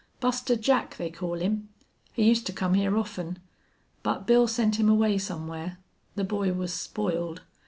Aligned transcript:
Buster 0.19 0.55
Jack, 0.55 0.97
they 0.97 1.11
call 1.11 1.35
him. 1.35 1.69
He 2.13 2.23
used 2.27 2.47
to 2.47 2.53
come 2.53 2.73
here 2.73 2.97
often. 2.97 3.37
But 4.01 4.25
Bill 4.25 4.47
sent 4.47 4.79
him 4.79 4.89
away 4.89 5.19
somewhere. 5.19 5.77
The 6.15 6.23
boy 6.23 6.53
was 6.53 6.73
spoiled. 6.73 7.43